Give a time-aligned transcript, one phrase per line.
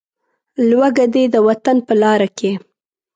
[0.69, 2.51] لوږه دې د وطن په لاره کې.